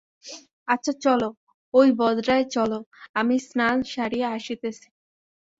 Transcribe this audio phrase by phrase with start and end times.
[0.67, 1.27] আচ্ছা চলো,
[1.73, 2.77] ঐ বজরায় চলো,
[3.13, 4.87] আমি স্নান সারিয়া আসিতেছি।